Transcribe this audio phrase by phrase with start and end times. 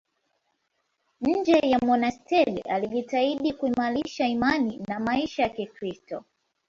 [1.21, 6.23] Nje ya monasteri alijitahidi kuimarisha imani na maisha ya Kikristo.